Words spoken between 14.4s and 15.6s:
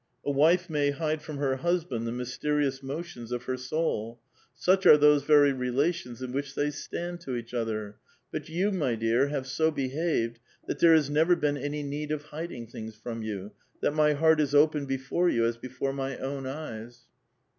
open before you as